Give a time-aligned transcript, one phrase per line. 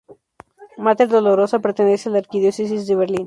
[0.79, 3.19] Mater Dolorosa pertenece a la Arquidiócesis de Berlín.